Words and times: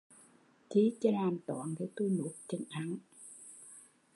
Chi 0.69 0.95
chứ 1.01 1.09
làm 1.11 1.39
toán 1.45 1.75
thì 1.79 1.85
tui 1.95 2.09
nuốt 2.09 2.31
chửng 2.47 2.63
hắn 2.69 2.97